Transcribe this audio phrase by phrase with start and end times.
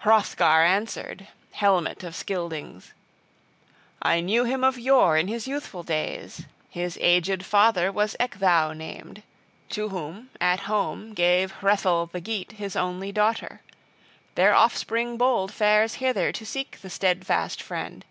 [0.00, 2.94] VI HROTHGAR answered, helmet of Scyldings:
[4.02, 9.22] "I knew him of yore in his youthful days; his aged father was Ecgtheow named,
[9.68, 13.60] to whom, at home, gave Hrethel the Geat his only daughter.
[14.34, 18.04] Their offspring bold fares hither to seek the steadfast friend.